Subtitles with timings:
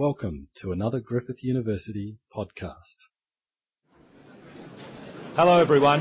[0.00, 2.96] Welcome to another Griffith University podcast.
[5.36, 6.00] Hello, everyone.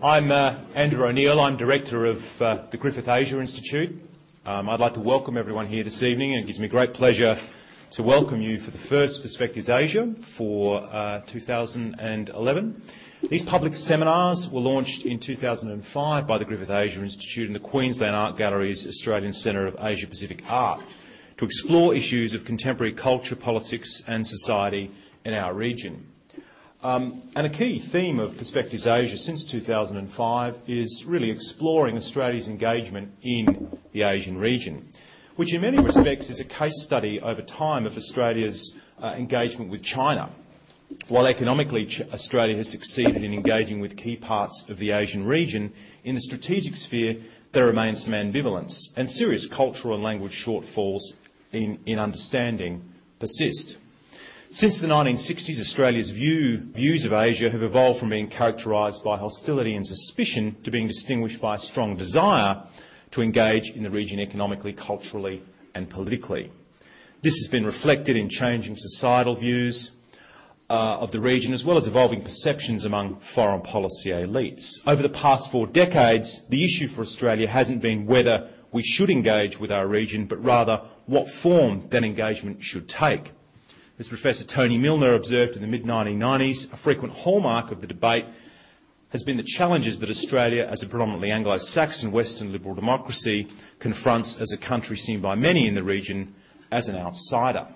[0.00, 1.40] I'm uh, Andrew O'Neill.
[1.40, 4.00] I'm director of uh, the Griffith Asia Institute.
[4.46, 7.36] Um, I'd like to welcome everyone here this evening, and it gives me great pleasure
[7.90, 12.82] to welcome you for the first Perspectives Asia for uh, 2011.
[13.28, 18.14] These public seminars were launched in 2005 by the Griffith Asia Institute and the Queensland
[18.14, 20.80] Art Gallery's Australian Centre of Asia Pacific Art
[21.38, 24.90] to explore issues of contemporary culture, politics, and society
[25.24, 26.06] in our region.
[26.82, 33.12] Um, and a key theme of Perspectives Asia since 2005 is really exploring Australia's engagement
[33.22, 34.86] in the Asian region,
[35.36, 39.82] which in many respects is a case study over time of Australia's uh, engagement with
[39.82, 40.30] China.
[41.08, 45.72] While economically Australia has succeeded in engaging with key parts of the Asian region,
[46.04, 47.16] in the strategic sphere
[47.52, 51.14] there remains some ambivalence and serious cultural and language shortfalls
[51.52, 52.82] in, in understanding
[53.18, 53.78] persist.
[54.50, 59.74] Since the 1960s, Australia's view, views of Asia have evolved from being characterised by hostility
[59.74, 62.62] and suspicion to being distinguished by a strong desire
[63.10, 65.42] to engage in the region economically, culturally,
[65.74, 66.50] and politically.
[67.20, 69.96] This has been reflected in changing societal views
[70.70, 74.86] uh, of the region, as well as evolving perceptions among foreign policy elites.
[74.86, 79.58] Over the past four decades, the issue for Australia hasn't been whether we should engage
[79.58, 83.32] with our region, but rather what form that engagement should take.
[83.98, 88.26] As Professor Tony Milner observed in the mid-1990s, a frequent hallmark of the debate
[89.10, 93.48] has been the challenges that Australia, as a predominantly Anglo-Saxon Western liberal democracy,
[93.78, 96.34] confronts as a country seen by many in the region
[96.70, 97.66] as an outsider.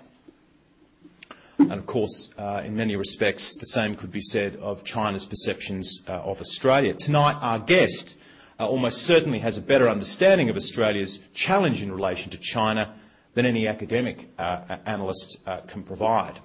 [1.58, 6.02] And of course, uh, in many respects, the same could be said of China's perceptions
[6.08, 6.94] uh, of Australia.
[6.94, 8.18] Tonight, our guest
[8.58, 12.94] uh, almost certainly has a better understanding of Australia's challenge in relation to China
[13.34, 16.38] than any academic uh, analyst uh, can provide.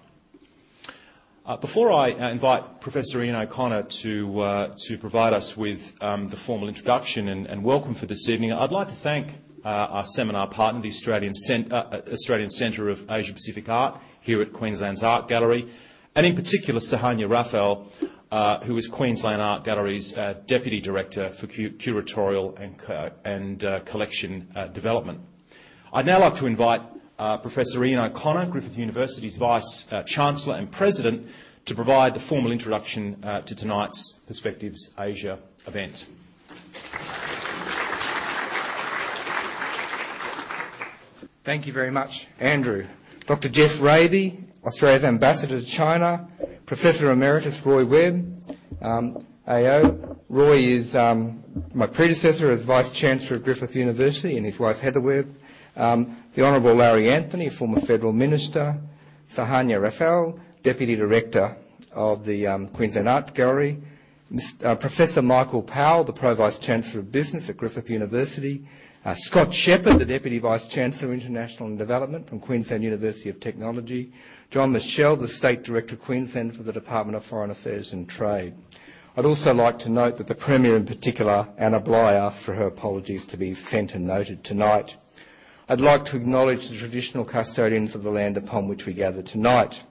[1.45, 6.27] Uh, before I uh, invite Professor Ian O'Connor to, uh, to provide us with um,
[6.27, 10.47] the formal introduction and, and, welcome for this evening, I'd like to thank our seminar
[10.47, 15.67] partner, the Australian, Cent- Australian Centre of Asia Pacific Art here at Queensland's Art Gallery,
[16.15, 17.85] and in particular Suhanya Raffel,
[18.31, 24.47] uh, who is Queensland Art Gallery's uh, Deputy Director for Curatorial and, and uh, Collection
[24.73, 25.21] Development.
[25.93, 26.81] I'd now like to invite
[27.19, 31.27] uh, Professor Ian O'Connor, Griffith University's Vice uh, Chancellor and President,
[31.65, 36.07] to provide the formal introduction uh, to tonight's Perspectives Asia event.
[41.43, 42.85] Thank you very much, Andrew.
[43.25, 43.49] Dr.
[43.49, 46.27] Geoff Raby, Australia's Ambassador to China,
[46.67, 48.45] Professor Emeritus Roy Webb,
[48.81, 50.17] um, AO.
[50.27, 51.41] Roy is um,
[51.73, 55.33] my predecessor as Vice Chancellor of Griffith University and his wife Heather Webb.
[55.77, 58.77] Um, the Honourable Larry Anthony, former Federal Minister,
[59.29, 61.55] Suhanya Raffel, Deputy Director
[61.93, 63.81] of the um, Queensland Art Gallery,
[64.29, 68.65] Mr, uh, Professor Michael Powell, the Pro-Vice Chancellor of Business at Griffith University,
[69.07, 74.11] uh, Scott Sheppard, the Deputy Vice Chancellor International and Development from Queensland University of Technology,
[74.49, 78.53] John Michel, the State Director of Queensland for the Department of Foreign Affairs and Trade.
[79.15, 82.65] I'd also like to note that the Premier in particular, Anna Bligh, asked for her
[82.65, 84.97] apologies to be sent and noted tonight.
[85.69, 89.83] I'd like to acknowledge the traditional custodians of the land upon which we gather tonight.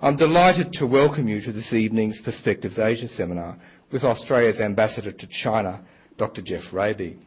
[0.00, 3.58] I'm delighted to welcome you to this evening's Perspectives Asia seminar
[3.90, 5.82] with Australia's Ambassador to China,
[6.16, 7.18] Dr Geoff Raby.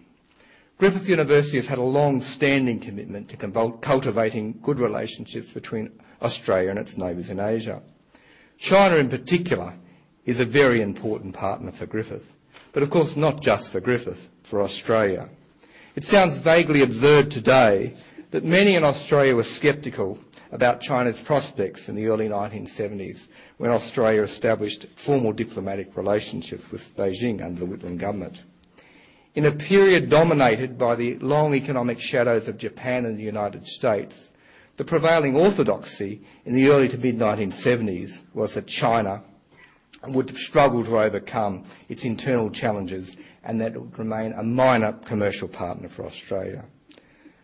[0.81, 3.38] Griffith University has had a long-standing commitment to
[3.81, 5.92] cultivating good relationships between
[6.24, 7.84] Australia and its neighbours in Asia.
[8.58, 9.75] China in particular
[10.25, 12.36] is a very important partner for Griffith,
[12.74, 15.30] but of course not just for Griffith, for Australia.
[15.96, 17.96] It sounds vaguely absurd today
[18.31, 20.18] that many in Australia were sceptical
[20.52, 23.28] about China's prospects in the early 1970s
[23.58, 28.42] when Australia established formal diplomatic relationships with Beijing under the Whitlam government.
[29.34, 34.34] In a period dominated by the long economic shadows of Japan and the United States,
[34.75, 39.24] the prevailing orthodoxy in the early to mid 1970s was that China
[40.07, 45.48] would struggle to overcome its internal challenges and that it would remain a minor commercial
[45.48, 46.66] partner for Australia.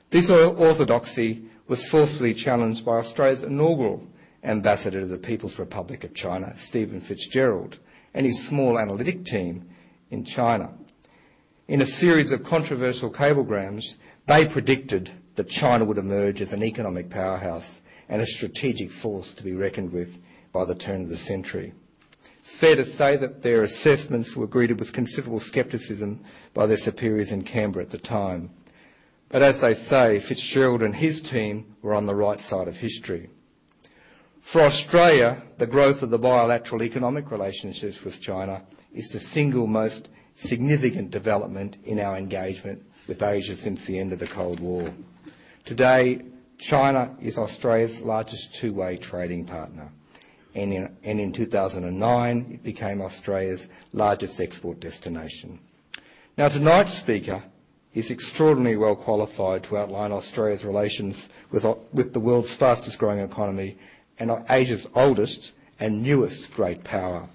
[0.10, 4.06] This orthodoxy was forcefully challenged by Australia's inaugural
[4.44, 7.80] ambassador to the People's Republic of China, Stephen Fitzgerald,
[8.14, 9.70] and his small analytic team
[10.10, 10.74] in China.
[11.68, 17.10] In a series of controversial cablegrams, they predicted that China would emerge as an economic
[17.10, 20.22] powerhouse and a strategic force to be reckoned with
[20.54, 21.74] by the turn of the century.
[22.40, 26.24] It's fair to say that their assessments were greeted with considerable scepticism
[26.54, 28.52] by their superiors in Canberra at the time.
[29.28, 33.30] But as they say, Fitzgerald and his team were on the right side of history.
[34.40, 38.62] For Australia, the growth of the bilateral economic relationships with China
[38.94, 44.20] is the single most significant development in our engagement with Asia since the end of
[44.20, 44.94] the Cold War.
[45.66, 46.22] Today,
[46.60, 49.90] China is Australia's largest two-way trading partner,
[50.56, 55.60] and in, and in 2009 it became Australia's largest export destination.
[56.38, 57.44] Now, tonight's speaker
[57.96, 63.76] is extraordinarily well qualified to outline Australia's relations with, with the world's fastest growing economy
[64.20, 67.28] and Asia's oldest and newest great power.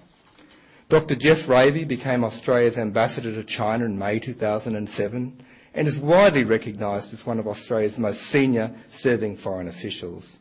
[0.93, 1.15] Dr.
[1.15, 5.41] Geoff Raby became Australia's ambassador to China in May 2007
[5.73, 10.37] and is widely recognised as one of Australia's most senior serving foreign officials.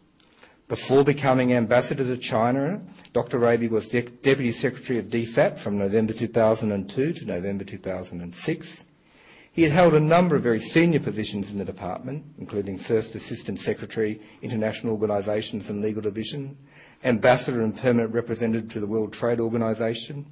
[0.68, 2.82] Before becoming ambassador to China,
[3.14, 3.38] Dr.
[3.38, 8.84] Raby was De- Deputy Secretary of DFAT from November 2002 to November 2006.
[9.54, 13.58] He had held a number of very senior positions in the department, including First Assistant
[13.58, 16.58] Secretary, International Organisations and Legal Division,
[17.04, 20.26] Ambassador and Permanent Representative to the World Trade Organisation,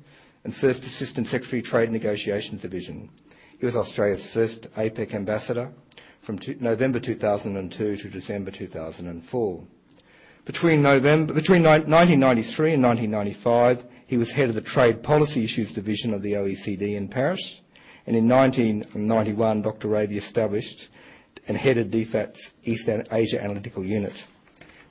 [0.44, 3.10] and First Assistant Secretary, Trade Negotiations Division.
[3.58, 5.70] He was Australia's first APEC ambassador
[6.20, 9.64] from November 2002 to December 2004.
[10.44, 16.14] Between, November, between 1993 and 1995, he was head of the Trade Policy Issues Division
[16.14, 17.60] of the OECD in Paris.
[18.06, 19.88] And in 1991, Dr.
[19.88, 20.88] Raby established
[21.46, 24.26] and headed DFAT's East Asia Analytical Unit.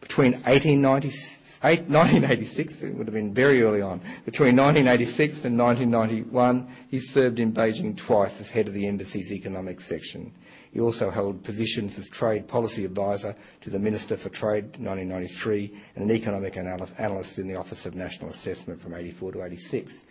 [0.02, 7.00] Between 1896 1986, it would have been very early on, between 1986 and 1991, he
[7.00, 10.32] served in Beijing twice as head of the embassy's economic section.
[10.72, 15.78] He also held positions as trade policy advisor to the Minister for Trade in 1993
[15.96, 20.04] and an economic analyst in the Office of National Assessment from 84 to 86.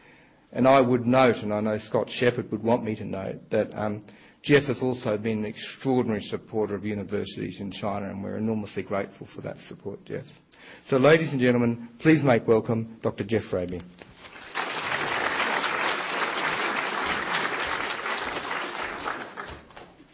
[0.52, 3.74] And I would note, and I know Scott Sheppard would want me to note, that
[3.78, 4.00] um,
[4.42, 9.26] Geoff has also been an extraordinary supporter of universities in China, and we're enormously grateful
[9.26, 10.40] for that support, Geoff.
[10.88, 13.22] So, ladies and gentlemen, please make welcome Dr.
[13.22, 13.78] Geoff Raby.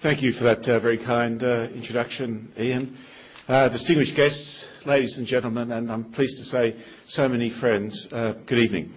[0.01, 2.97] Thank you for that uh, very kind uh, introduction, Ian.
[3.49, 6.75] Uh, distinguished guests, ladies and gentlemen, and I'm pleased to say
[7.05, 8.93] so many friends, uh, good evening.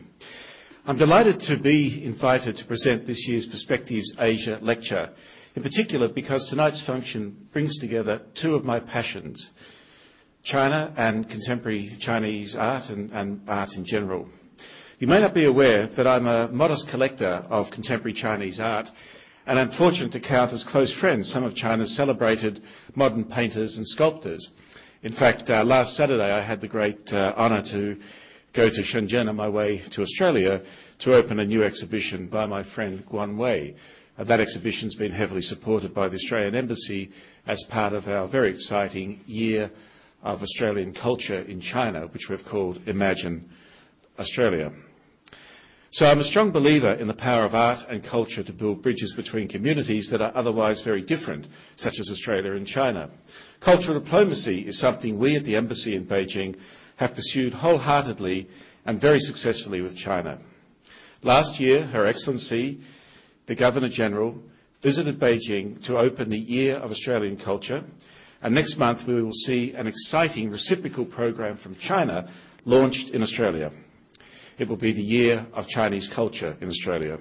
[0.88, 5.12] I'm delighted to be invited to present this year's Perspectives Asia lecture,
[5.56, 9.52] in particular because tonight's function brings together two of my passions–
[10.48, 14.30] China and contemporary Chinese art and, and art in general.
[14.98, 18.90] You may not be aware that I'm a modest collector of contemporary Chinese art,
[19.46, 22.62] and I'm fortunate to count as close friends some of China's celebrated
[22.96, 24.54] modern painters and sculptors.
[25.04, 28.00] In fact, uh, last Saturday I had the great uh, honour to
[28.54, 30.62] go to Shenzhen on my way to Australia
[31.00, 33.76] to open a new exhibition by my friend Guan Wei.
[34.18, 37.12] Uh, that exhibition's been heavily supported by the Australian Embassy
[37.46, 39.72] as part of our very exciting year
[40.24, 43.50] of Australian culture in China, which we've called Imagine
[44.20, 44.74] Australia.
[45.90, 49.16] So I'm a strong believer in the power of art and culture to build bridges
[49.16, 53.10] between communities that are otherwise very different, such as Australia and China.
[53.62, 56.58] Cultural diplomacy is something we at the Embassy in Beijing
[56.98, 58.50] have pursued wholeheartedly
[58.86, 60.40] and very successfully with China.
[61.24, 62.80] Last year, Her Excellency,
[63.46, 64.38] the Governor General,
[64.82, 67.84] visited Beijing to open the Year of Australian Culture
[68.44, 72.30] next month, we will see an exciting reciprocal program from China
[72.66, 73.72] launched in Australia.
[74.58, 77.20] It will be the year of Chinese culture in Australia.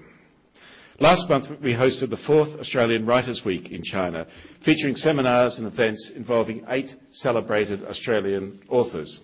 [0.98, 4.26] Last month, we hosted the fourth Australian Writers' Week in China,
[4.60, 9.20] featuring seminars and events involving eight celebrated Australian authors.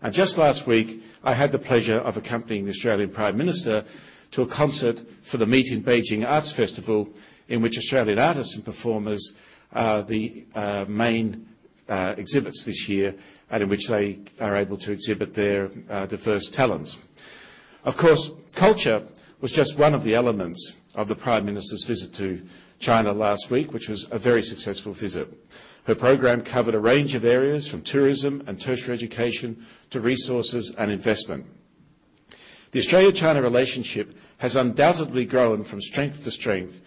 [0.00, 3.84] And just last week, I had the pleasure of accompanying the Australian Prime Minister
[4.30, 7.10] to a concert for the Meet in Beijing Arts Festival,
[7.48, 9.34] in which Australian artists and performers
[9.72, 11.48] the uh, main
[11.88, 13.14] uh, exhibits this year
[13.50, 16.98] and in which they are able to exhibit their uh, diverse talents.
[17.84, 19.02] Of course, culture
[19.40, 22.40] was just one of the elements of the Prime Minister's visit to
[22.78, 25.28] China last week, which was a very successful visit.
[25.84, 30.90] Her program covered a range of areas from tourism and tertiary education to resources and
[30.90, 31.46] investment.
[32.70, 36.80] The Australia-China relationship has undoubtedly grown from strength to strength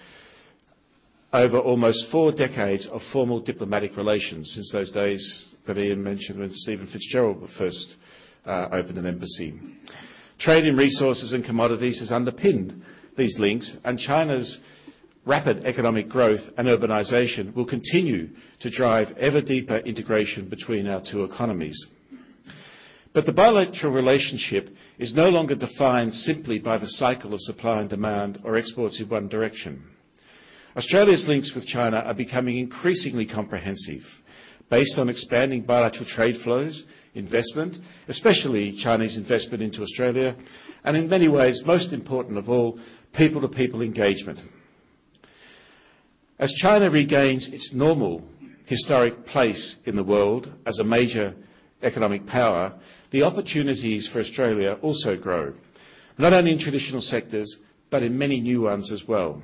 [1.35, 6.49] over almost four decades of formal diplomatic relations since those days that Ian mentioned when
[6.51, 7.97] Stephen Fitzgerald first
[8.45, 9.59] uh, opened an embassy.
[10.37, 12.81] Trade in resources and commodities has underpinned
[13.17, 14.59] these links, and China's
[15.25, 21.23] rapid economic growth and urbanisation will continue to drive ever deeper integration between our two
[21.23, 21.85] economies.
[23.11, 27.89] But the bilateral relationship is no longer defined simply by the cycle of supply and
[27.89, 29.83] demand or exports in one direction.
[30.77, 34.21] Australia's links with China are becoming increasingly comprehensive,
[34.69, 37.79] based on expanding bilateral trade flows, investment,
[38.09, 40.35] especially Chinese investment into Australia,
[40.83, 42.77] and in many ways, most important of all,
[43.13, 44.43] people-to-people engagement.
[46.37, 48.27] As China regains its normal
[48.65, 51.33] historic place in the world as a major
[51.81, 52.73] economic power,
[53.11, 55.53] the opportunities for Australia also grow,
[56.17, 59.41] not only in traditional sectors, but in many new ones as well.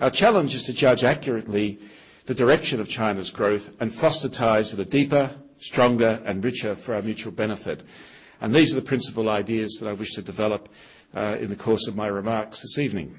[0.00, 1.78] Our challenge is to judge accurately
[2.26, 6.94] the direction of China's growth and foster ties that are deeper, stronger and richer for
[6.94, 7.82] our mutual benefit.
[8.40, 10.68] And these are the principal ideas that I wish to develop
[11.14, 13.18] uh, in the course of my remarks this evening.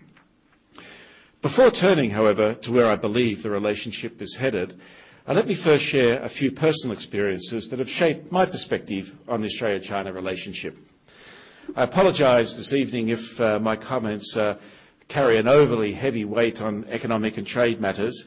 [1.42, 4.80] Before turning, however, to where I believe the relationship is headed,
[5.28, 9.42] uh, let me first share a few personal experiences that have shaped my perspective on
[9.42, 10.78] the Australia-China relationship.
[11.76, 14.58] I apologise this evening if uh, my comments uh,
[15.08, 18.26] carry an overly heavy weight on economic and trade matters,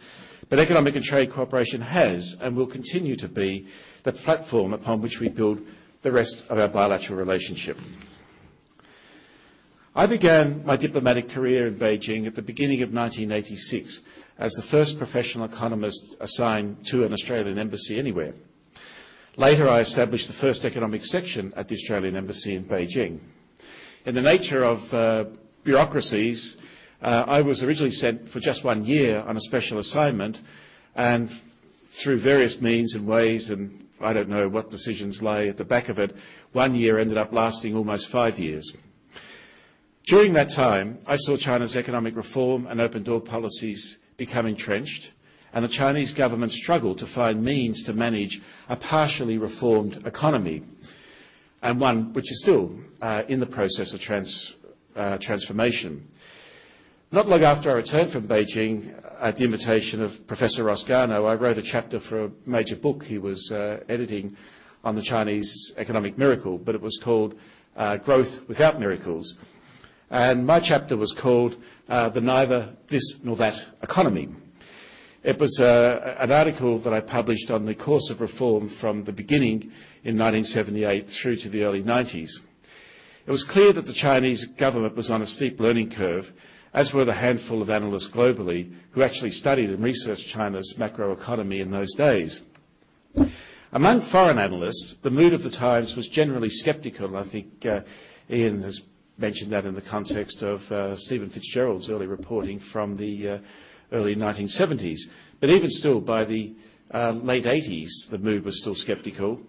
[0.49, 3.67] but economic and trade cooperation has and will continue to be
[4.03, 5.61] the platform upon which we build
[6.03, 7.79] the rest of our bilateral relationship.
[9.95, 14.03] I began my diplomatic career in Beijing at the beginning of 1986
[14.39, 18.33] as the first professional economist assigned to an Australian embassy anywhere.
[19.37, 23.19] Later, I established the first economic section at the Australian Embassy in Beijing.
[24.05, 25.25] In the nature of uh,
[25.63, 26.57] bureaucracies,
[27.03, 30.43] uh, I was originally sent for just one year on a special assignment,
[30.95, 35.65] and through various means and ways, and I don't know what decisions lay at the
[35.65, 36.17] back of it,
[36.53, 38.75] one year ended up lasting almost five years.
[40.07, 45.13] During that time, I saw China's economic reform and open door policies become entrenched,
[45.53, 50.63] and the Chinese government struggled to find means to manage a partially reformed economy,
[51.63, 54.55] and one which is still uh, in the process of trans,
[54.97, 56.10] uh, transformation.
[57.13, 61.59] Not long after I returned from Beijing, at the invitation of Professor Garnaut, I wrote
[61.59, 64.37] a chapter for a major book he was uh, editing
[64.85, 67.37] on the Chinese economic miracle, but it was called
[67.77, 69.37] uh, Growth Without Miracles.
[70.09, 71.57] And my chapter was called
[71.89, 74.29] uh, The Neither This Nor That Economy.
[75.25, 79.13] It was uh, an article that I published on the course of reform from the
[79.13, 79.73] beginning
[80.05, 82.31] in 1978 through to the early 90s.
[83.27, 86.33] It was clear that the Chinese government was on a steep learning curve
[86.73, 91.71] as were the handful of analysts globally who actually studied and researched China's macroeconomy in
[91.71, 92.43] those days.
[93.73, 97.83] Among foreign analysts, the mood of the times was generally sceptical, and I think uh,
[98.31, 98.83] Ian has
[99.19, 103.39] mentioned that in the context of uh, Stephen Fitzgerald's early reporting from the uh,
[103.93, 105.01] early 1970s.
[105.39, 106.55] But even still, by the
[106.93, 109.41] late 80s, the mood was still sceptical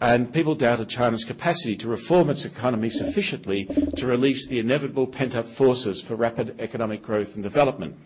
[0.00, 3.66] and people doubted China's capacity to reform its economy sufficiently
[3.96, 7.96] to release the inevitable pent-up forces for rapid economic growth and development.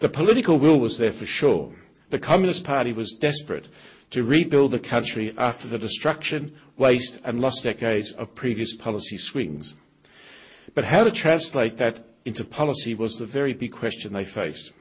[0.00, 1.72] The political will was there for sure.
[2.10, 3.68] The Communist Party was desperate
[4.10, 9.74] to rebuild the country after the destruction, waste and lost decades of previous policy swings.
[10.74, 14.72] But how to translate that into policy was the very big question they faced.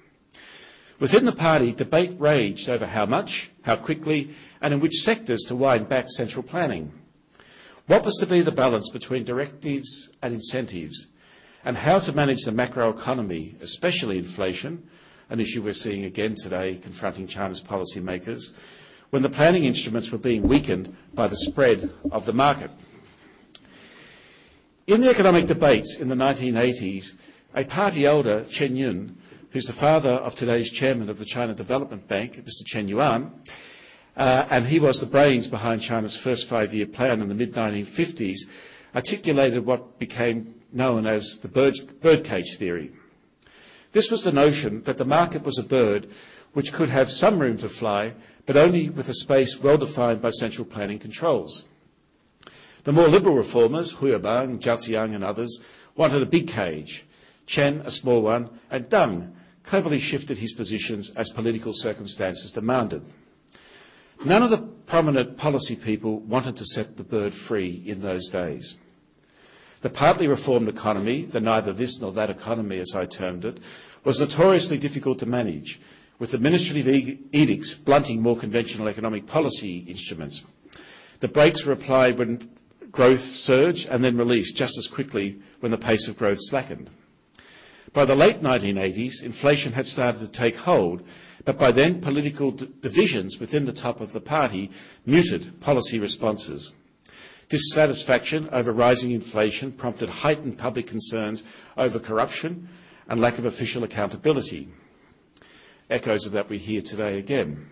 [1.00, 4.30] Within the party, debate raged over how much, how quickly,
[4.64, 6.94] and in which sectors to wind back central planning.
[7.86, 11.10] What was to be the balance between directives and incentives,
[11.66, 14.88] and how to manage the macroeconomy, especially inflation,
[15.30, 18.54] an issue we're seeing again today confronting China's policymakers,
[19.10, 22.72] when the planning instruments were being weakened by the spread of the market.
[24.88, 27.18] In the economic debates in the 1980s,
[27.54, 29.18] a party elder, Chen Yun,
[29.52, 32.66] who's the father of today's chairman of the China Development Bank, Mr.
[32.66, 33.32] Chen Yuan,
[34.16, 38.40] Uh, and he was the brains behind China's first five-year plan in the mid-1950s,
[38.96, 42.92] articulated what became known as the bird, birdcage theory.
[43.92, 46.08] This was the notion that the market was a bird
[46.54, 48.14] which could have some room to fly,
[48.46, 51.66] but only with a space well defined by central planning controls.
[52.84, 55.62] The more liberal reformers, Hu Yaobang, Zhao Ziyang and others,
[55.96, 57.06] wanted a big cage,
[57.46, 59.32] Chen a small one, and Deng
[59.64, 63.04] cleverly shifted his positions as political circumstances demanded.
[64.26, 68.78] None of the prominent policy people wanted to set the bird free in those days.
[69.82, 73.60] The partly reformed economy, the neither this nor that economy as I termed it,
[74.06, 75.82] was notoriously difficult to manage,
[76.20, 76.88] with administrative
[77.34, 80.46] edicts blunting more conventional economic policy instruments.
[81.20, 82.50] The brakes were applied when
[82.92, 86.90] growth surged and then released just as quickly when the pace of growth slackened.
[87.92, 91.04] By the late 1980s, inflation had started to take hold,
[91.46, 94.72] but by then political divisions within the top of the party
[95.06, 96.74] muted policy responses.
[97.50, 101.44] Dissatisfaction over rising inflation prompted heightened public concerns
[101.78, 102.68] over corruption
[103.08, 104.70] and lack of official accountability.
[105.90, 107.68] echoes of that we hear today again.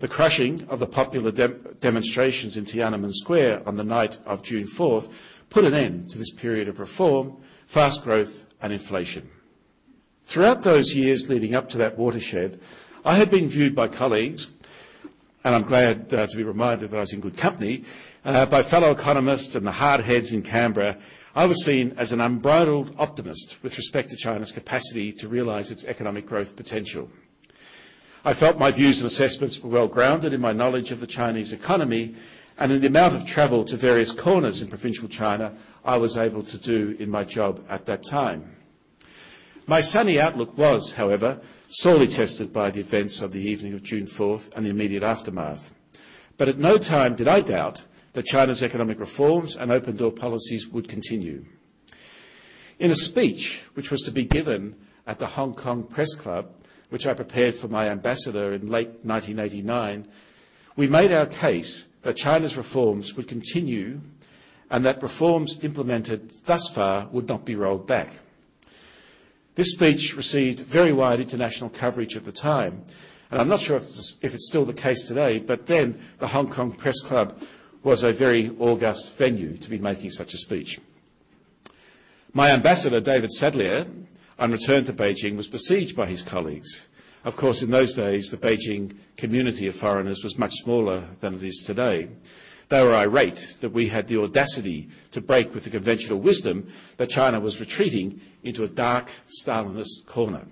[0.00, 1.48] The crushing of the popular de-
[1.78, 5.12] demonstrations in Tiananmen Square on the night of June 4th
[5.50, 7.36] put an end to this period of reform,
[7.66, 9.30] fast growth, and inflation.
[10.24, 12.60] Throughout those years leading up to that watershed,
[13.04, 14.50] I had been viewed by colleagues,
[15.44, 17.84] and I'm glad uh, to be reminded that I was in good company,
[18.24, 20.98] uh, by fellow economists and the hard heads in Canberra.
[21.34, 25.84] I was seen as an unbridled optimist with respect to China's capacity to realise its
[25.84, 27.10] economic growth potential.
[28.24, 31.52] I felt my views and assessments were well grounded in my knowledge of the Chinese
[31.52, 32.14] economy
[32.58, 35.52] and in the amount of travel to various corners in provincial China
[35.84, 38.48] I was able to do in my job at that time.
[39.66, 44.06] My sunny outlook was, however, sorely tested by the events of the evening of June
[44.06, 45.72] 4th and the immediate aftermath.
[46.36, 50.68] But at no time did I doubt that China's economic reforms and open door policies
[50.68, 51.44] would continue.
[52.78, 54.74] In a speech which was to be given
[55.06, 56.50] at the Hong Kong Press Club
[56.90, 60.06] which I prepared for my ambassador in late 1989,
[60.76, 64.00] we made our case that China's reforms would continue
[64.70, 68.10] and that reforms implemented thus far would not be rolled back.
[69.54, 72.84] This speech received very wide international coverage at the time,
[73.30, 76.28] and I'm not sure if it's, if it's still the case today, but then the
[76.28, 77.38] Hong Kong Press Club
[77.82, 80.80] was a very august venue to be making such a speech.
[82.32, 83.86] My ambassador, David Sadleir,
[84.38, 86.88] on return to Beijing, was besieged by his colleagues.
[87.24, 91.42] Of course, in those days, the Beijing community of foreigners was much smaller than it
[91.42, 92.08] is today.
[92.72, 97.10] They were irate that we had the audacity to break with the conventional wisdom that
[97.10, 100.46] China was retreating into a dark Stalinist corner.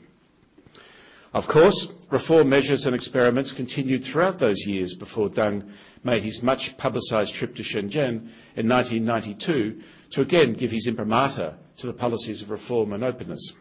[1.33, 5.67] Of course, reform measures and experiments continued throughout those years before Deng
[6.05, 11.87] made his much publicised trip to Shenzhen in 1992 to again give his imprimatur to
[11.87, 13.55] the policies of reform and openness.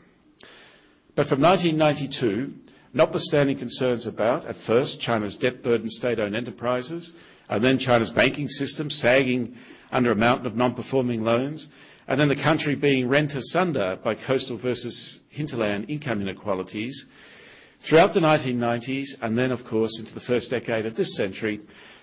[1.16, 2.56] But from 1992,
[2.94, 7.14] notwithstanding concerns about, at first, China's debt-burdened state-owned enterprises,
[7.50, 9.56] and then China's banking system sagging
[9.92, 11.68] under a mountain of non-performing loans,
[12.08, 17.08] and then the country being rent asunder by coastal versus hinterland income inequalities,
[17.80, 21.60] throughout the 1990s, and then, of course, into the first decade of this century,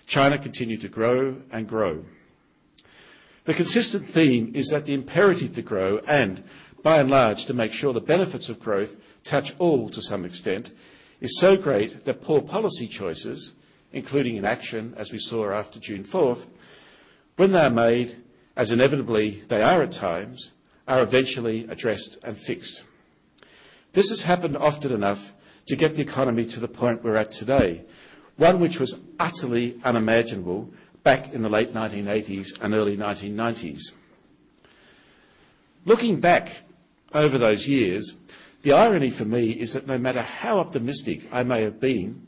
[0.06, 2.04] China continued to grow and grow.
[3.44, 6.42] The consistent theme is that the imperative to grow and
[6.82, 10.70] by and large, to make sure the benefits of growth touch all to some extent,
[11.20, 13.54] is so great that poor policy choices,
[13.92, 16.48] including inaction, as we saw after June 4th,
[17.36, 18.16] when they are made,
[18.56, 20.52] as inevitably they are at times,
[20.88, 22.84] are eventually addressed and fixed.
[23.92, 25.34] This has happened often enough
[25.66, 27.84] to get the economy to the point we're at today,
[28.36, 30.70] one which was utterly unimaginable
[31.02, 33.92] back in the late 1980s and early 1990s.
[35.84, 36.62] Looking back
[37.14, 38.16] over those years,
[38.62, 42.25] the irony for me is that no matter how optimistic I may have been,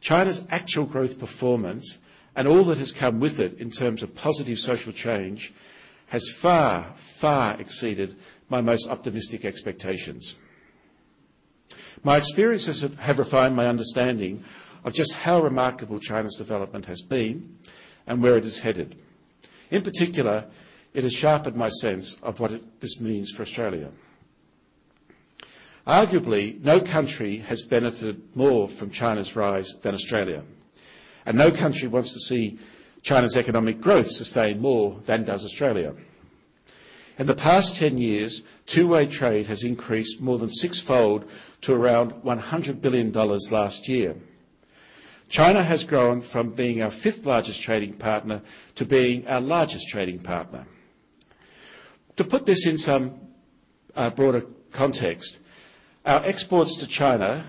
[0.00, 1.98] China's actual growth performance
[2.34, 5.52] and all that has come with it in terms of positive social change
[6.08, 8.16] has far, far exceeded
[8.48, 10.36] my most optimistic expectations.
[12.02, 14.42] My experiences have refined my understanding
[14.84, 17.58] of just how remarkable China's development has been
[18.06, 18.96] and where it is headed.
[19.70, 20.46] In particular,
[20.94, 23.90] it has sharpened my sense of what it, this means for Australia.
[25.86, 30.42] Arguably, no country has benefited more from China's rise than Australia,
[31.24, 32.58] and no country wants to see
[33.02, 35.94] China's economic growth sustained more than does Australia.
[37.18, 41.28] In the past 10 years, two-way trade has increased more than sixfold
[41.62, 44.16] to around $100 billion last year.
[45.28, 48.42] China has grown from being our fifth largest trading partner
[48.74, 50.66] to being our largest trading partner.
[52.16, 53.20] To put this in some
[53.94, 55.40] uh, broader context,
[56.04, 57.44] our exports to China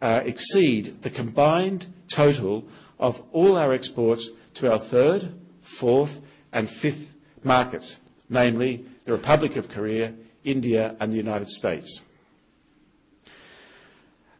[0.00, 2.64] uh, exceed the combined total
[2.98, 6.22] of all our exports to our third, fourth,
[6.52, 12.02] and fifth markets, namely the Republic of Korea, India, and the United States.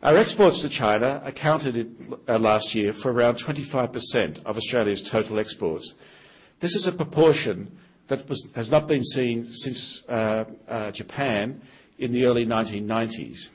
[0.02, 1.96] Our exports to China accounted
[2.28, 5.94] uh, last year for around 25% of Australia's total exports.
[6.60, 10.44] This is a proportion that has not been seen since uh,
[10.92, 11.60] Japan
[11.98, 13.48] in the early 1990s.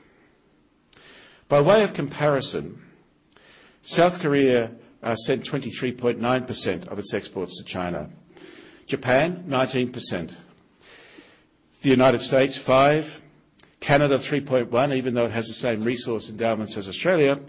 [1.48, 2.80] By way of comparison,
[3.82, 4.70] South Korea
[5.02, 8.08] uh, sent 23.9% of its exports to China.
[8.86, 10.38] Japan, 19%.
[11.82, 13.22] The United States, 5
[13.80, 17.40] Canada, 3.1 even though it has the same resource endowments as Australia.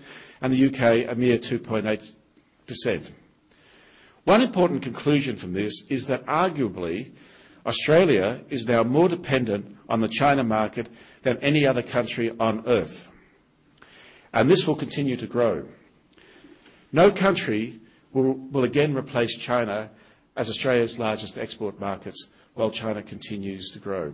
[0.41, 3.11] And the UK, a mere 2.8%.
[4.25, 7.11] One important conclusion from this is that arguably
[7.65, 10.89] Australia is now more dependent on the China market
[11.21, 13.09] than any other country on earth.
[14.33, 15.63] and this will continue to grow.
[16.91, 17.79] No country
[18.11, 19.89] will, again replace China
[20.35, 24.13] as Australia's largest export markets while China continues to grow.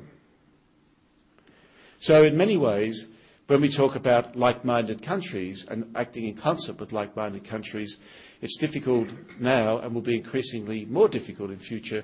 [2.00, 3.12] So, in many ways,
[3.48, 7.98] when we talk about like minded countries and acting in concert with like minded countries,
[8.42, 9.10] it's difficult
[9.40, 12.04] now and will be increasingly more difficult in future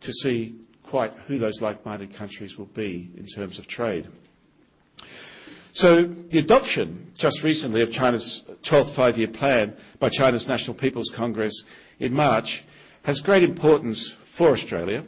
[0.00, 4.08] to see quite who those like minded countries will be in terms of trade.
[5.72, 11.10] So, the adoption just recently of China's 12th five year plan by China's National People's
[11.10, 11.64] Congress
[11.98, 12.64] in March
[13.02, 15.04] has great importance for Australia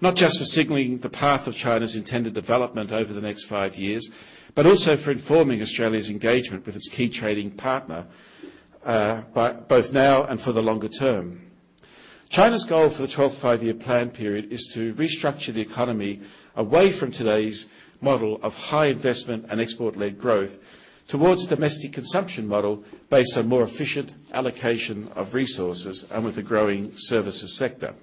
[0.00, 4.10] not just for signalling the path of China's intended development over the next five years,
[4.54, 8.06] but also for informing Australia's engagement with its key trading partner,
[8.84, 11.47] uh, by, both now and for the longer term.
[12.28, 16.20] China's goal for the 12th five-year plan period is to restructure the economy
[16.56, 17.66] away from today's
[18.02, 20.58] model of high investment and export-led growth
[21.08, 26.42] towards a domestic consumption model based on more efficient allocation of resources and with a
[26.42, 27.94] growing services sector.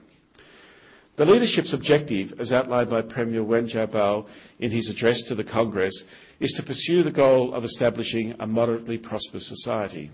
[1.17, 4.27] The leadership's objective, as outlined by Premier Wen Jiabao
[4.59, 6.03] in his address to the Congress,
[6.39, 10.09] is to pursue the goal of establishing a moderately prosperous society.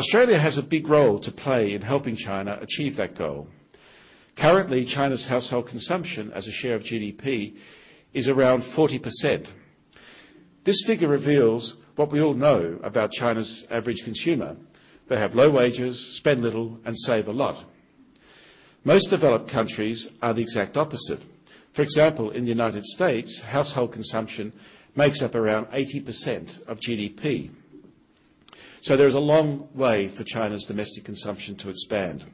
[0.00, 3.48] Australia has a big role to play in helping China achieve that goal.
[4.34, 7.58] Currently, China's household consumption as a share of GDP
[8.14, 9.52] is around 40%.
[10.64, 14.56] This figure reveals what we all know about China's average consumer.
[15.08, 17.66] They have low wages, spend little, and save a lot.
[18.84, 21.20] Most developed countries are the exact opposite.
[21.74, 24.54] For example, in the United States, household consumption
[24.96, 27.50] makes up around 80% of GDP.
[28.82, 32.24] So there is a long way for China's domestic consumption to expand.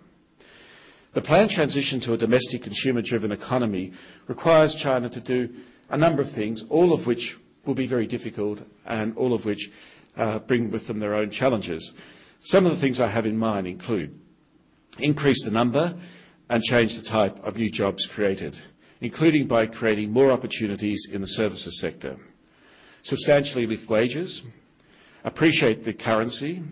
[1.12, 3.92] The planned transition to a domestic consumer-driven economy
[4.26, 5.54] requires China to do
[5.90, 9.70] a number of things, all of which will be very difficult and all of which
[10.16, 11.94] uh, bring with them their own challenges.
[12.40, 14.18] Some of the things I have in mind include
[14.98, 15.94] increase the number
[16.48, 18.58] and change the type of new jobs created,
[19.00, 22.16] including by creating more opportunities in the services sector,
[23.02, 24.42] substantially lift wages,
[25.26, 26.62] appreciate the currency,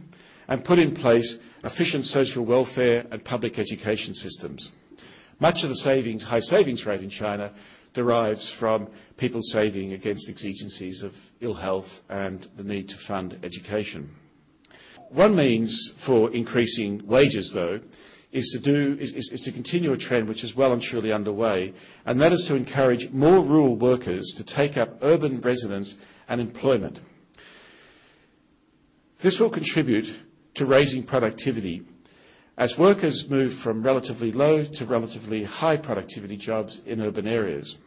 [0.48, 4.72] and put in place efficient social welfare and public education systems.
[5.40, 7.52] Much of the savings, high savings rate in China
[7.92, 14.14] derives from people saving against exigencies of ill health and the need to fund education.
[15.08, 17.80] One means for increasing wages, though,
[18.32, 21.12] is to, do, is, is, is to continue a trend which is well and truly
[21.12, 21.72] underway,
[22.04, 25.96] and that is to encourage more rural workers to take up urban residence
[26.28, 27.00] and employment.
[29.24, 30.20] This will contribute
[30.52, 31.80] to raising productivity
[32.58, 37.78] as workers move from relatively low to relatively high productivity jobs in urban areas.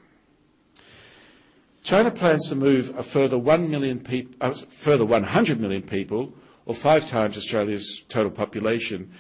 [1.83, 6.33] China plans to move a further, 1 million peop- uh, further 100 million people,
[6.65, 9.11] or five times Australia's total population,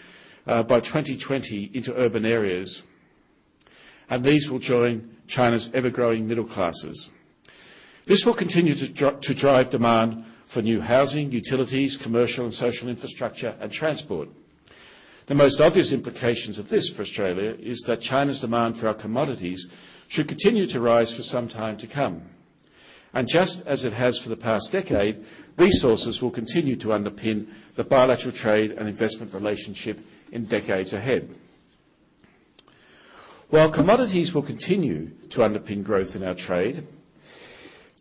[0.47, 2.81] uh, by 2020 into urban areas.
[4.09, 7.11] And these will join China's ever-growing middle classes.
[8.05, 13.71] This will continue to drive demand for new housing, utilities, commercial and social infrastructure and
[13.71, 14.29] transport.
[15.27, 19.69] The most obvious implications of this for Australia is that China's demand for our commodities
[20.07, 22.21] should continue to rise for some time to come.
[23.13, 25.23] And just as it has for the past decade,
[25.57, 29.99] resources will continue to underpin the bilateral trade and investment relationship
[30.31, 31.29] in decades ahead.
[33.49, 36.83] While commodities will continue to underpin growth in our trade,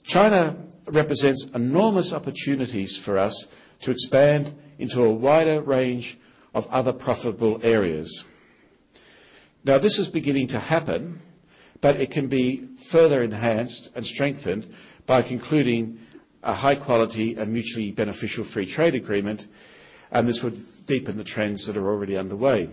[0.07, 3.49] China represents enormous opportunities for us
[3.81, 6.17] to expand into a wider range
[6.55, 8.25] of other profitable areas.
[9.65, 11.21] Now, this is beginning to happen,
[11.81, 14.73] but it can be further enhanced and strengthened
[15.07, 15.99] by concluding
[16.43, 19.49] a high quality and mutually beneficial free trade agreement,
[20.13, 22.71] and this would deepen the trends that are already underway.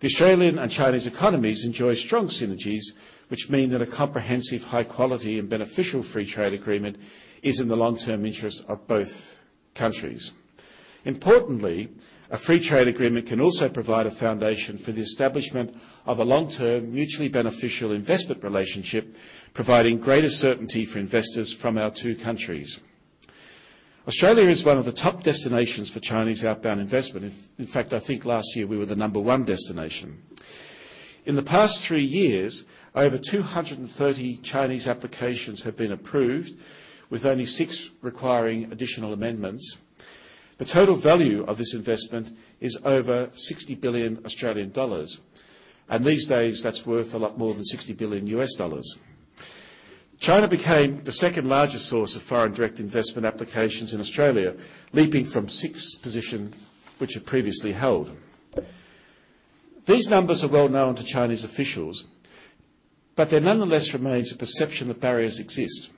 [0.00, 2.84] The Australian and Chinese economies enjoy strong synergies,
[3.28, 6.96] which mean that a comprehensive, high quality and beneficial free trade agreement
[7.42, 9.38] is in the long-term interest of both
[9.74, 10.32] countries.
[11.04, 11.88] Importantly,
[12.30, 16.92] a free trade agreement can also provide a foundation for the establishment of a long-term,
[16.92, 19.16] mutually beneficial investment relationship,
[19.54, 22.80] providing greater certainty for investors from our two countries.
[24.08, 27.32] Australia is one of the top destinations for Chinese outbound investment.
[27.58, 30.22] In fact, I think last year we were the number one destination.
[31.24, 36.54] In the past three years, over 230 Chinese applications have been approved,
[37.10, 39.76] with only six requiring additional amendments.
[40.58, 45.20] The total value of this investment is over 60 billion Australian dollars,
[45.90, 48.96] and these days that's worth a lot more than 60 billion US dollars.
[50.18, 54.54] China became the second largest source of foreign direct investment applications in Australia,
[54.94, 56.54] leaping from sixth position
[56.96, 58.16] which it previously held.
[59.84, 62.06] These numbers are well known to Chinese officials,
[63.16, 65.90] but there nonetheless remains a perception that barriers exist.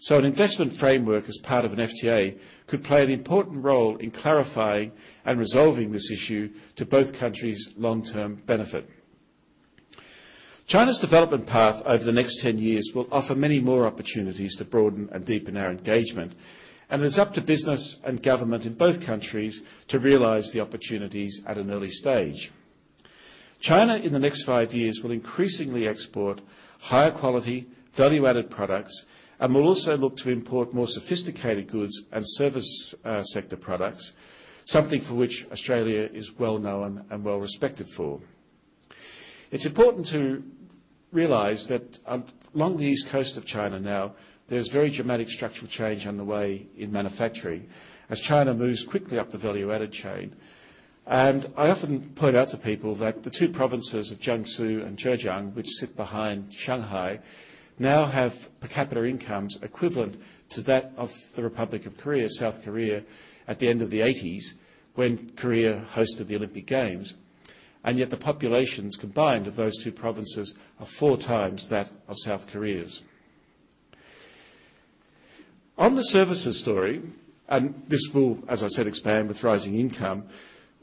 [0.00, 4.10] So an investment framework as part of an FTA could play an important role in
[4.10, 4.90] clarifying
[5.24, 8.90] and resolving this issue to both countries' long-term benefit.
[10.66, 15.08] China's development path over the next 10 years will offer many more opportunities to broaden
[15.12, 16.32] and deepen our engagement,
[16.88, 21.42] and it is up to business and government in both countries to realise the opportunities
[21.46, 22.50] at an early stage.
[23.60, 26.40] China in the next five years will increasingly export
[26.82, 29.06] higher quality, value-added products
[29.42, 34.12] and we'll also look to import more sophisticated goods and service uh, sector products,
[34.66, 38.20] something for which Australia is well known and well respected for.
[39.50, 40.44] It's important to
[41.10, 41.98] realise that
[42.54, 44.12] along the east coast of China now,
[44.46, 47.68] there's very dramatic structural change underway in manufacturing
[48.10, 50.36] as China moves quickly up the value-added chain.
[51.06, 55.54] And I often point out to people that the two provinces of Jiangsu and Zhejiang,
[55.54, 57.20] which sit behind Shanghai,
[57.78, 63.02] now have per capita incomes equivalent to that of the Republic of Korea, South Korea,
[63.48, 64.54] at the end of the 80s,
[64.94, 67.14] when Korea hosted the Olympic Games
[67.84, 72.46] and yet the populations combined of those two provinces are four times that of South
[72.50, 73.02] Korea's.
[75.78, 77.02] On the services story,
[77.48, 80.24] and this will, as I said, expand with rising income,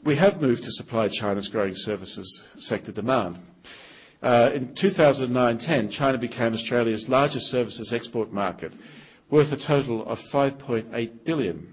[0.04, 3.38] we have moved to supply China's growing services sector demand.
[4.22, 8.72] Uh, in 2009-10, China became Australia's largest services export market,
[9.30, 11.72] worth a total of 5.8 billion.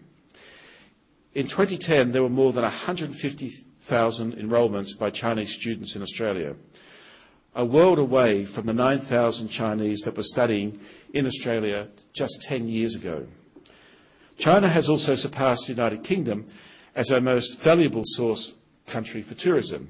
[1.33, 6.55] In 2010, there were more than 150 1,000 enrolments by Chinese students in Australia,
[7.55, 10.79] a world away from the 9,000 Chinese that were studying
[11.13, 13.27] in Australia just 10 years ago.
[14.37, 16.45] China has also surpassed the United Kingdom
[16.97, 18.55] as our most valuable source
[18.87, 19.89] country for tourism.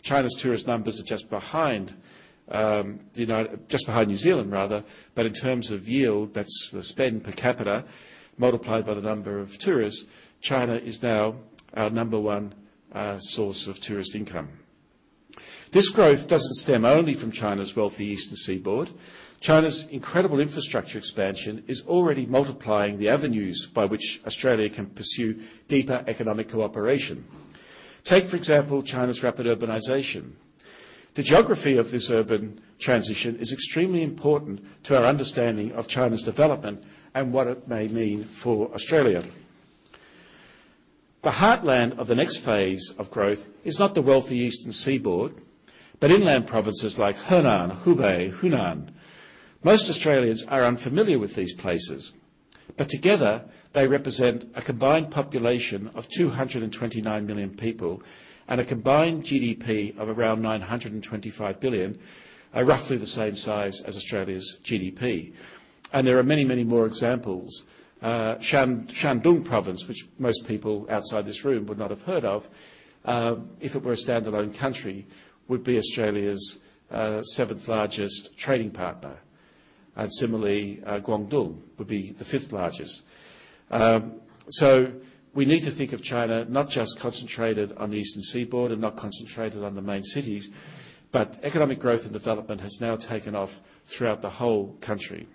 [0.00, 1.94] China's tourist numbers are just behind
[2.48, 3.00] um,
[3.68, 7.86] just behind New Zealand, rather, but in terms of yield, that's the spend per capita
[8.36, 10.06] multiplied by the number of tourists,
[10.40, 11.36] China is now
[11.74, 12.54] our number one
[12.92, 14.48] uh, source of tourist income.
[15.72, 18.90] This growth doesn't stem only from China's wealthy eastern seaboard.
[19.44, 26.02] China's incredible infrastructure expansion is already multiplying the avenues by which Australia can pursue deeper
[26.06, 27.22] economic cooperation.
[28.04, 30.30] Take, for example, China's rapid urbanisation.
[31.12, 36.82] The geography of this urban transition is extremely important to our understanding of China's development
[37.14, 39.22] and what it may mean for Australia.
[41.20, 45.34] The heartland of the next phase of growth is not the wealthy eastern seaboard,
[46.00, 48.88] but inland provinces like Henan, Hubei, Hunan.
[49.64, 52.12] Most Australians are unfamiliar with these places,
[52.76, 58.02] but together they represent a combined population of 229 million people
[58.46, 61.98] and a combined GDP of around 925 billion,
[62.52, 65.32] are roughly the same size as Australia's GDP.
[65.94, 67.64] And there are many, many more examples
[68.02, 72.50] uh, Shandong province, which most people outside this room would not have heard of,
[73.06, 75.06] uh, if it were a standalone country,
[75.48, 76.58] would be Australia's
[76.90, 79.16] uh, seventh largest trading partner.
[79.96, 83.04] And similarly, uh, Guangdong would be the fifth largest.
[83.70, 84.14] Um,
[84.50, 84.92] so
[85.34, 88.96] we need to think of China not just concentrated on the eastern seaboard and not
[88.96, 90.50] concentrated on the main cities,
[91.12, 95.28] but economic growth and development has now taken off throughout the whole country.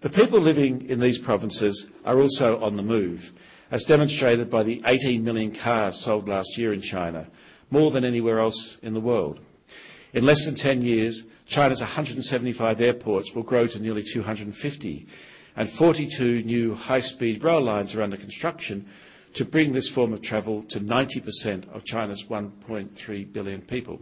[0.00, 3.32] The people living in these provinces are also on the move,
[3.70, 7.26] as demonstrated by the 18 million cars sold last year in China,
[7.70, 9.40] more than anywhere else in the world.
[10.14, 15.06] In less than 10 years, China's 175 airports will grow to nearly 250,
[15.56, 18.86] and 42 new high-speed rail lines are under construction
[19.34, 24.00] to bring this form of travel to 90% of China's 1.3 billion people.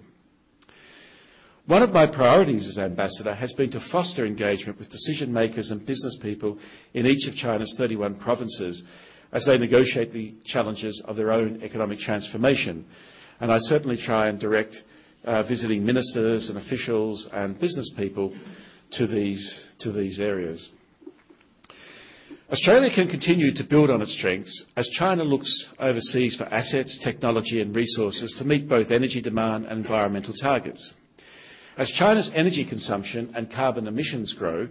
[1.65, 5.85] One of my priorities as ambassador has been to foster engagement with decision makers and
[5.85, 6.59] business people
[6.93, 8.85] in each of China's 31 provinces
[9.33, 12.85] as they negotiate the challenges of their own economic transformation.
[13.41, 14.85] And I certainly try and direct
[15.29, 18.33] uh, visiting ministers and officials and business people
[18.91, 20.71] to these, to these areas.
[22.51, 27.61] Australia can continue to build on its strengths as China looks overseas for assets, technology
[27.61, 30.95] and resources to meet both energy demand and environmental targets.
[31.77, 34.71] As China's energy consumption and carbon emissions grow,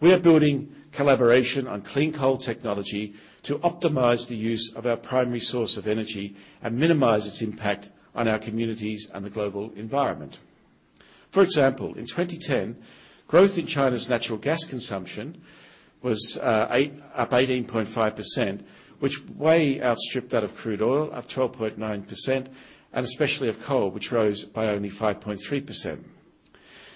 [0.00, 5.40] we are building collaboration on clean coal technology to optimise the use of our primary
[5.40, 10.40] source of energy and minimise its impact on our communities and the global environment.
[11.30, 12.76] For example, in 2010,
[13.28, 15.42] Growth in China's natural gas consumption
[16.00, 18.64] was uh, up 18.5%,
[19.00, 22.46] which way outstripped that of crude oil, up 12.9%,
[22.94, 26.02] and especially of coal, which rose by only 5.3%.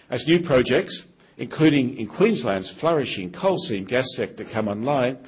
[0.08, 1.06] As new projects,
[1.36, 5.18] including in Queensland's flourishing coal seam gas sector, come online,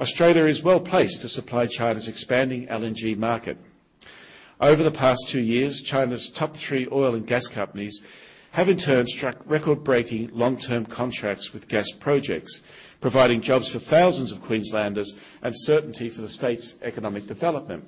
[0.00, 3.58] Australia is well placed to supply China's expanding LNG market.
[4.60, 8.02] Over the past two years, China's top three oil and gas companies
[8.52, 12.62] have in turn struck record-breaking long-term contracts with gas projects,
[13.00, 17.84] providing jobs for thousands of Queenslanders and certainty for the state's economic development.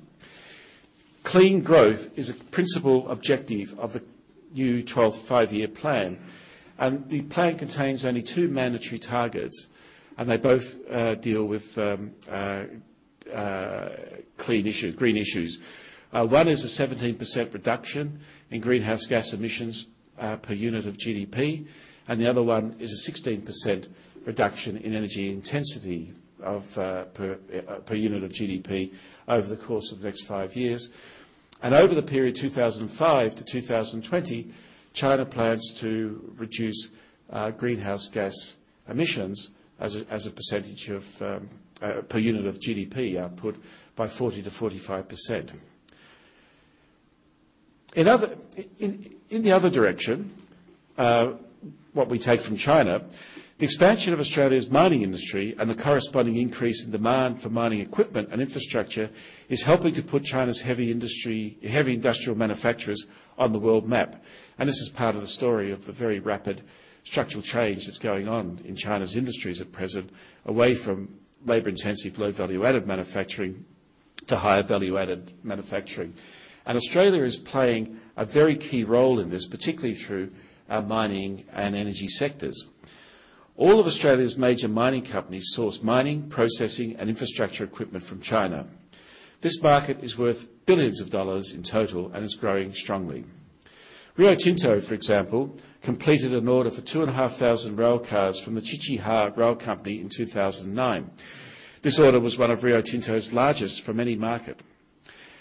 [1.23, 4.03] Clean growth is a principal objective of the
[4.53, 6.19] new 12th five-year plan,
[6.79, 9.69] and the plan contains only two mandatory targets,
[10.19, 12.65] and they both uh, deal with um, uh,
[13.33, 13.89] uh,
[14.37, 15.61] clean issues, green issues.
[16.13, 19.87] Uh, one is a 17% reduction in greenhouse gas emissions
[20.19, 21.67] uh, per unit of GDP,
[22.09, 23.89] and the other one is a 16%
[24.25, 26.61] reduction in energy intensity uh,
[27.15, 28.93] per, unit of GDP
[29.29, 30.91] over the course of the next five years.
[31.63, 34.53] And over the period 2005 to 2020,
[34.93, 36.91] China plans to reduce
[37.57, 38.57] greenhouse gas
[38.89, 41.49] emissions as a, percentage of um,
[42.09, 43.57] per unit of GDP output
[43.95, 45.53] by 40 to 45 percent.
[47.97, 48.05] In,
[49.31, 50.31] the other direction,
[50.99, 51.33] uh,
[51.95, 53.03] what we take from China,
[53.57, 58.29] the expansion of Australia's mining industry and the corresponding increase in demand for mining equipment
[58.31, 59.09] and infrastructure
[59.49, 63.07] is helping to put China's heavy, industrial manufacturers
[63.39, 64.23] on the world map.
[64.59, 66.61] And this is part of the story of the very rapid
[67.03, 70.11] structural change that's going on in China's industries at present,
[70.45, 73.65] away from labour-intensive, low-value-added manufacturing
[74.27, 76.13] to higher value-added manufacturing.
[76.75, 80.33] Australia is playing a very key role in this, particularly through
[80.69, 82.67] our mining and energy sectors.
[83.57, 88.67] All of Australia's major mining companies source mining, processing and infrastructure equipment from China.
[89.43, 93.25] This market is worth billions of dollars in total and is growing strongly.
[94.17, 99.55] Rio Tinto, for example, completed an order for 2,500 rail cars from the Qiqihar Rail
[99.55, 101.11] Company in 2009.
[101.83, 104.61] This order was one of Rio Tinto's largest from any market.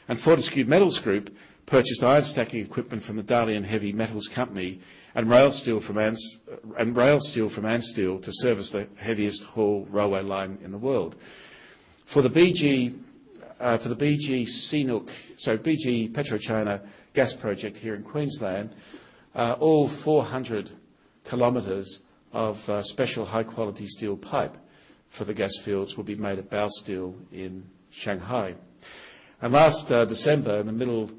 [0.08, 4.80] And Fortescue Metals Group purchased iron stacking equipment from the Dalian Heavy Metals Company
[5.16, 5.96] and rail steel from,
[7.50, 11.16] from Ansteel to service the heaviest haul railway line in the world.
[12.06, 13.00] For the BG,
[13.60, 16.82] uh, CNOOC, so BG PetroChina
[17.14, 18.76] gas project here in Queensland,
[19.34, 20.70] uh, all 400
[21.24, 24.58] kilometres of uh, special high-quality steel pipe
[25.08, 28.56] for the gas fields will be made at Baosteel in Shanghai.
[29.42, 31.12] And last uh, December, in the middle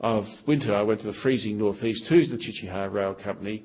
[0.00, 3.64] of winter, I went to the freezing northeast to the Qiqihar Rail Company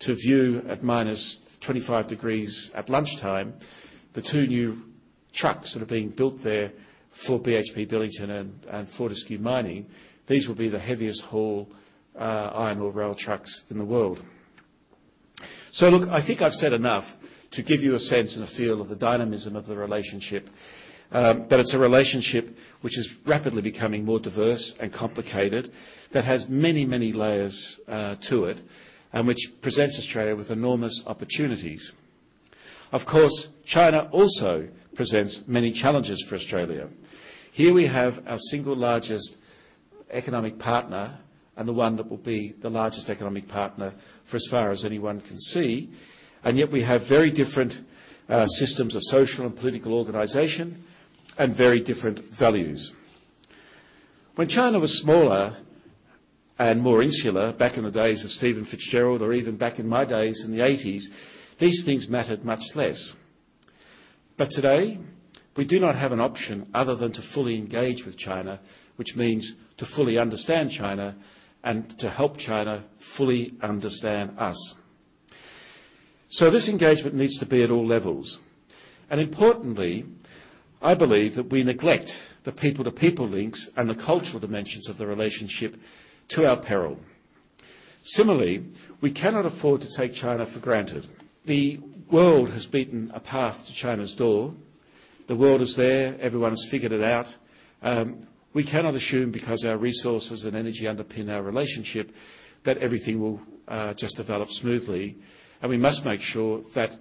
[0.00, 3.54] to view at minus 25 degrees at lunchtime
[4.12, 4.82] the two new
[5.32, 6.72] trucks that are being built there
[7.10, 9.86] for BHP Billiton and, and Fortescue Mining.
[10.26, 11.70] These will be the heaviest haul
[12.18, 14.22] uh, iron ore rail trucks in the world.
[15.70, 17.16] So look, I think I've said enough
[17.52, 20.50] to give you a sense and a feel of the dynamism of the relationship
[21.14, 25.70] but it's a relationship which is rapidly becoming more diverse and complicated,
[26.10, 28.60] that has many, many layers uh, to it,
[29.12, 31.92] and which presents Australia with enormous opportunities.
[32.90, 36.88] Of course, China also presents many challenges for Australia.
[37.52, 39.36] Here we have our single largest
[40.10, 41.18] economic partner
[41.56, 45.20] and the one that will be the largest economic partner for as far as anyone
[45.20, 45.90] can see,
[46.42, 47.80] and yet we have very different
[48.28, 50.82] uh, systems of social and political organisation
[51.38, 52.92] and very different values.
[54.34, 55.56] When China was smaller
[56.58, 60.04] and more insular, back in the days of Stephen Fitzgerald or even back in my
[60.04, 61.04] days in the 80s,
[61.58, 63.14] these things mattered much less.
[64.36, 64.98] But today,
[65.56, 68.60] we do not have an option other than to fully engage with China,
[68.96, 71.16] which means to fully understand China
[71.62, 74.74] and to help China fully understand us.
[76.28, 78.40] So this engagement needs to be at all levels.
[79.08, 80.04] And importantly,
[80.84, 84.98] I believe that we neglect the people to people links and the cultural dimensions of
[84.98, 85.76] the relationship
[86.28, 86.98] to our peril.
[88.02, 88.66] Similarly,
[89.00, 91.06] we cannot afford to take China for granted.
[91.46, 91.80] The
[92.10, 94.52] world has beaten a path to China's door.
[95.26, 97.34] The world is there, everyone has figured it out.
[97.82, 102.14] Um, we cannot assume because our resources and energy underpin our relationship
[102.64, 105.16] that everything will uh, just develop smoothly.
[105.62, 106.94] And we must make sure that,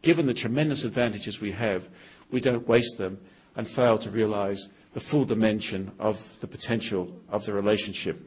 [0.00, 1.90] given the tremendous advantages we have,
[2.30, 3.18] we don't waste them
[3.56, 8.20] and fail to realise the full dimension of the potential of the relationship.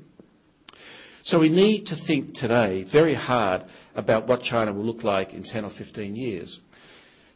[1.23, 3.63] So we need to think today very hard
[3.95, 6.61] about what China will look like in 10 or 15 years.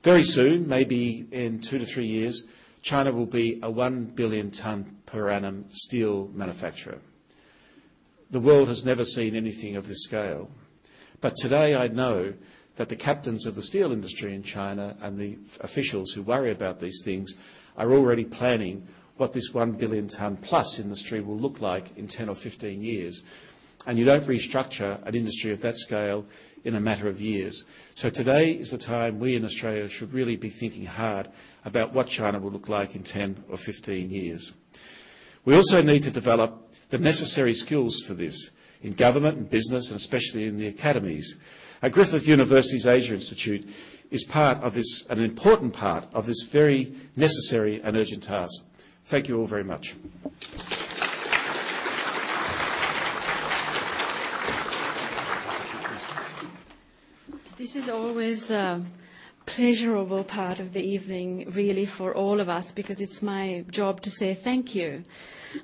[0.01, 2.43] Very soon, maybe in two to three years,
[2.81, 6.99] China will be a 1 billion tonne per annum steel manufacturer.
[8.29, 10.49] The world has never seen anything of this scale.
[11.21, 12.33] But today I know
[12.75, 16.79] that the captains of the steel industry in China and the officials who worry about
[16.79, 17.33] these things
[17.77, 18.85] are already planning
[19.17, 23.23] what this 1 billion tonne plus industry will look like in 10 or 15 years.
[23.87, 26.25] And you don't restructure an industry of that scale
[26.63, 27.63] in a matter of years.
[27.93, 31.29] So today is the time we in Australia should really be thinking hard
[31.63, 34.53] about what China will look like in 10 or 15 years.
[35.45, 38.51] We also need to develop the necessary skills for this
[38.81, 41.39] in government and business and especially in the academies.
[41.89, 43.67] Griffith University's Asia Institute
[44.11, 48.63] is part of this, an important part of this very necessary and urgent task.
[49.05, 49.95] Thank you all very much.
[57.57, 58.83] This is always the
[59.45, 64.09] pleasurable part of the evening, really, for all of us, because it's my job to
[64.09, 65.03] say thank you.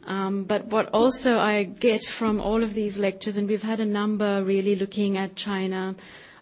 [0.06, 3.86] Um, but what also I get from all of these lectures, and we've had a
[3.86, 5.96] number really looking at China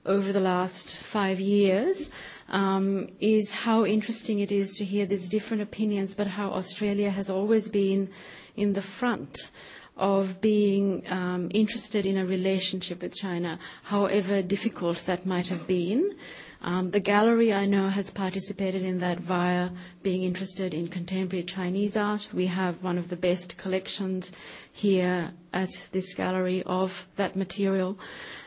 [0.05, 2.09] over the last five years,
[2.49, 7.29] um, is how interesting it is to hear these different opinions, but how Australia has
[7.29, 8.09] always been
[8.55, 9.51] in the front
[9.97, 16.15] of being um, interested in a relationship with China, however difficult that might have been.
[16.61, 19.69] Um, the gallery, I know, has participated in that via
[20.03, 22.27] being interested in contemporary Chinese art.
[22.33, 24.33] We have one of the best collections
[24.71, 27.97] here at this gallery of that material,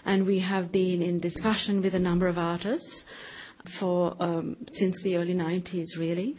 [0.05, 3.07] and we have been in discussion with a number of artists
[3.65, 6.37] for um, since the early 90s, really.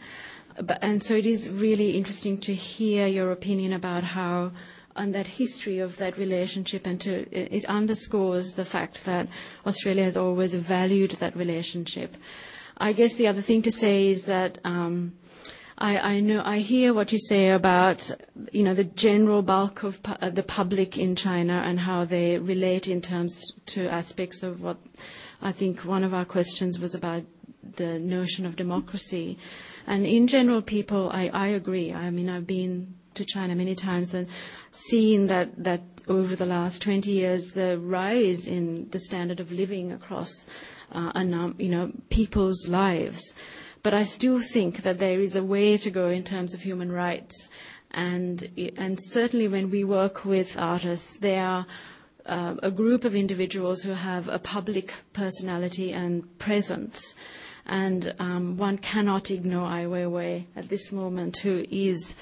[0.80, 4.52] And so it is really interesting to hear your opinion about how
[4.96, 9.28] on that history of that relationship, and to, it underscores the fact that
[9.66, 12.16] Australia has always valued that relationship.
[12.78, 15.14] I guess the other thing to say is that um,
[15.78, 18.10] I, I know I hear what you say about
[18.52, 22.38] you know the general bulk of pu- uh, the public in China and how they
[22.38, 24.76] relate in terms to aspects of what
[25.42, 27.24] I think one of our questions was about
[27.62, 29.38] the notion of democracy.
[29.86, 31.92] And in general, people, I, I agree.
[31.92, 34.26] I mean, I've been to China many times and
[34.74, 39.92] seen that, that over the last 20 years, the rise in the standard of living
[39.92, 40.46] across
[40.92, 43.34] uh, num- you know, people's lives.
[43.82, 46.90] But I still think that there is a way to go in terms of human
[46.90, 47.50] rights.
[47.90, 51.66] And, and certainly when we work with artists, they are
[52.26, 57.14] uh, a group of individuals who have a public personality and presence.
[57.66, 62.16] And um, one cannot ignore Ai Weiwei at this moment, who is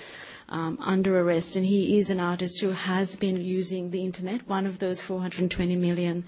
[0.53, 4.67] um, under arrest, and he is an artist who has been using the internet, one
[4.67, 6.25] of those 420 million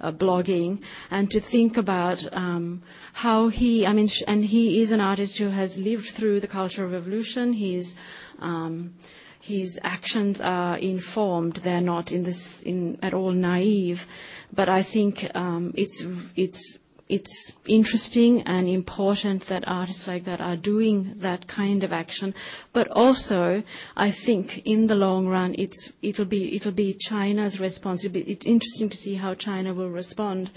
[0.00, 2.82] uh, blogging, and to think about um,
[3.14, 6.48] how he, I mean, sh- and he is an artist who has lived through the
[6.48, 7.52] Cultural Revolution.
[7.52, 7.94] He's
[8.40, 8.94] um,
[9.40, 14.06] his actions are informed; they're not in this in, at all naive.
[14.52, 16.04] But I think um, it's
[16.34, 16.78] it's
[17.08, 22.34] it's interesting and important that artists like that are doing that kind of action.
[22.72, 23.62] But also,
[23.96, 28.32] I think in the long run, it's, it'll, be, it'll be China's responsibility.
[28.32, 30.50] It's interesting to see how China will respond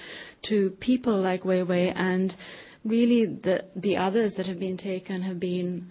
[0.43, 2.35] to people like Weiwei and
[2.83, 5.89] really the, the others that have been taken have been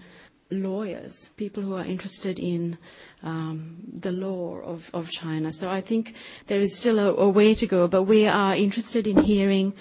[0.50, 2.76] lawyers, people who are interested in
[3.22, 5.52] um, the law of, of China.
[5.52, 6.14] So I think
[6.48, 9.72] there is still a, a way to go, but we are interested in hearing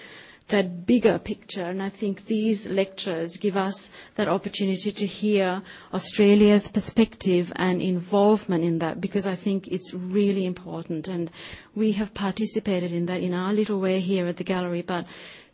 [0.50, 1.64] that bigger picture.
[1.64, 5.62] And I think these lectures give us that opportunity to hear
[5.94, 11.08] Australia's perspective and involvement in that because I think it's really important.
[11.08, 11.32] And
[11.76, 15.06] we have participated in that in our little way here at the gallery, but